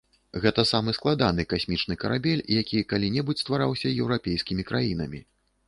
[0.43, 5.25] Гэта самы складаны касмічны карабель, які калі-небудзь ствараўся еўрапейскімі краінамі.